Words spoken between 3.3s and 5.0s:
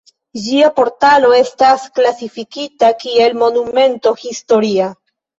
Monumento historia.